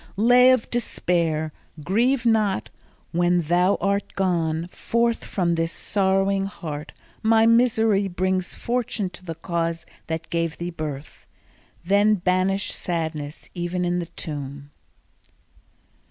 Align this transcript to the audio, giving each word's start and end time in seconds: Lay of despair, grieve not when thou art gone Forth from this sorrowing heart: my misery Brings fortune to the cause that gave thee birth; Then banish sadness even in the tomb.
Lay 0.17 0.49
of 0.51 0.67
despair, 0.71 1.53
grieve 1.83 2.25
not 2.25 2.71
when 3.11 3.41
thou 3.41 3.75
art 3.79 4.13
gone 4.13 4.67
Forth 4.71 5.23
from 5.23 5.53
this 5.53 5.71
sorrowing 5.71 6.47
heart: 6.47 6.91
my 7.21 7.45
misery 7.45 8.07
Brings 8.07 8.55
fortune 8.55 9.11
to 9.11 9.23
the 9.23 9.35
cause 9.35 9.85
that 10.07 10.31
gave 10.31 10.57
thee 10.57 10.71
birth; 10.71 11.27
Then 11.85 12.15
banish 12.15 12.73
sadness 12.73 13.51
even 13.53 13.85
in 13.85 13.99
the 13.99 14.07
tomb. 14.17 14.71